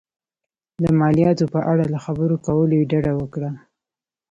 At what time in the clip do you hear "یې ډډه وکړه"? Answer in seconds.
2.79-3.51